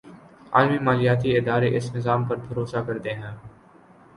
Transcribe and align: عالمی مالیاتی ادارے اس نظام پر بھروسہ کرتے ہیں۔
عالمی 0.53 0.77
مالیاتی 0.79 1.29
ادارے 1.37 1.69
اس 1.77 1.85
نظام 1.95 2.23
پر 2.27 2.35
بھروسہ 2.47 2.77
کرتے 2.87 3.13
ہیں۔ 3.13 3.35